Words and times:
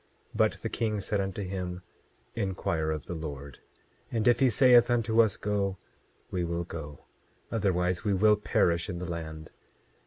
27:10 0.33 0.37
But 0.37 0.51
the 0.53 0.69
king 0.69 0.99
said 0.99 1.21
unto 1.21 1.43
him: 1.43 1.83
Inquire 2.33 2.89
of 2.89 3.05
the 3.05 3.13
Lord, 3.13 3.59
and 4.11 4.27
if 4.27 4.39
he 4.39 4.49
saith 4.49 4.89
unto 4.89 5.21
us 5.21 5.37
go, 5.37 5.77
we 6.31 6.43
will 6.43 6.63
go; 6.63 7.01
otherwise 7.51 8.03
we 8.03 8.15
will 8.15 8.35
perish 8.35 8.89
in 8.89 8.97
the 8.97 9.05
land. 9.05 9.51